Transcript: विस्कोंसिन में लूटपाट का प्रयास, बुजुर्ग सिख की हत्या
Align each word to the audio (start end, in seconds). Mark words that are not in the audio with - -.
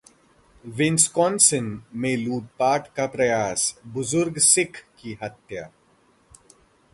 विस्कोंसिन 0.63 1.67
में 1.93 2.15
लूटपाट 2.17 2.87
का 2.95 3.05
प्रयास, 3.05 3.79
बुजुर्ग 3.87 4.37
सिख 4.37 4.83
की 4.99 5.17
हत्या 5.23 5.69